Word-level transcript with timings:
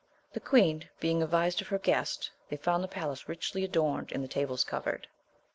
The 0.33 0.39
queen 0.39 0.89
being 0.99 1.21
advised 1.21 1.61
of 1.61 1.67
her 1.67 1.77
guest 1.77 2.31
they 2.49 2.57
found 2.57 2.83
the 2.83 2.87
palace 2.87 3.29
richly 3.29 3.63
adorned, 3.63 4.11
and 4.11 4.23
the 4.23 4.27
tables 4.27 4.63
covered. 4.63 5.07